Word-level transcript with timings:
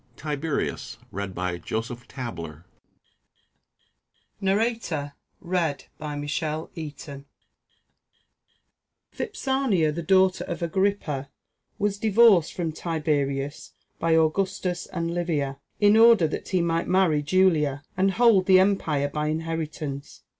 TIBERIUS 0.17 0.97
AND 1.11 1.35
VIPSANIA. 1.35 2.65
["Vipsania, 9.13 9.91
the 9.93 10.01
daughter 10.07 10.43
of 10.45 10.61
Agrippa, 10.63 11.29
was 11.77 11.99
divorced 11.99 12.51
from 12.53 12.71
Tiberius 12.71 13.73
by 13.99 14.15
Augustus 14.15 14.87
and 14.87 15.13
Livia, 15.13 15.59
in 15.79 15.95
order 15.95 16.27
that 16.27 16.49
he 16.49 16.61
might 16.61 16.87
marry 16.87 17.21
Julia, 17.21 17.83
and 17.95 18.09
hold 18.13 18.47
the 18.47 18.59
empire 18.59 19.07
by 19.07 19.27
inheritance. 19.27 20.23